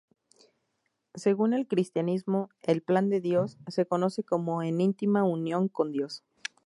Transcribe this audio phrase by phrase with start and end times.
[1.13, 4.23] Según el cristianismo el "Plan de Dios" se conoce
[4.63, 6.23] en íntima unión con Dios.